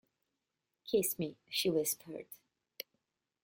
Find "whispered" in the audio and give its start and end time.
1.69-2.25